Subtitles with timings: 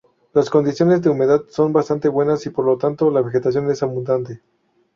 [0.33, 4.41] Las condiciones de humedad son bastante buenas y por tanto la vegetación es abundante.